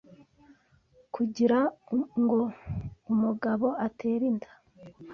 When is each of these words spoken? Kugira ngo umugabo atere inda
Kugira 1.15 1.59
ngo 2.21 2.41
umugabo 3.11 3.67
atere 3.87 4.23
inda 4.31 4.51